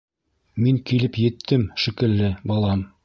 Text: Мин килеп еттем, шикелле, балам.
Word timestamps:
Мин 0.63 0.79
килеп 0.91 1.19
еттем, 1.25 1.67
шикелле, 1.85 2.31
балам. 2.53 2.83